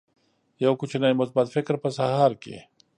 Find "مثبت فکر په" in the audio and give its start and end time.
1.21-1.89